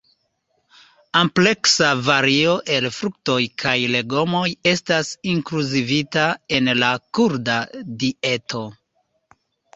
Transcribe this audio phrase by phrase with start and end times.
[1.19, 4.41] Ampleksa vario el fruktoj kaj legomoj
[4.73, 6.25] estas inkluzivita
[6.59, 7.61] en la kurda
[8.03, 8.67] dieto.